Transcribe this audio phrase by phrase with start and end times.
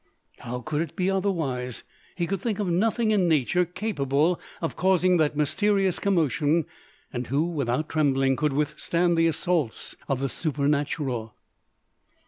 [0.39, 1.83] How could it be otherwise?
[2.15, 6.65] He could think of nothing in nature capable of causing that mysterious commotion
[7.13, 11.35] and who, without trembling, could withstand the assaults of the supernatural?